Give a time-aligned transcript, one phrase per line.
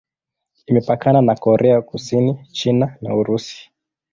[0.69, 3.71] Imepakana na Korea Kusini, China na Urusi.